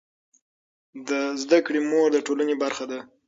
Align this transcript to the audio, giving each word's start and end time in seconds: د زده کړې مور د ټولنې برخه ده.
د 1.07 1.09
زده 1.41 1.59
کړې 1.65 1.79
مور 1.89 2.07
د 2.13 2.17
ټولنې 2.25 2.55
برخه 2.63 2.85
ده. 2.91 2.99